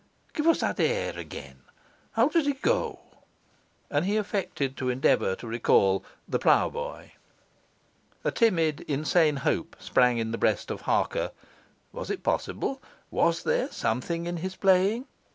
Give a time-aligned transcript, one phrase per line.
[0.33, 1.59] Give us that air again;
[2.13, 3.01] how does it go?'
[3.91, 7.11] and he affected to endeavour to recall 'The Ploughboy'.
[8.23, 11.29] A timid, insane hope sprang in the breast of Harker.
[11.91, 12.81] Was it possible?
[13.11, 15.05] Was there something in his playing?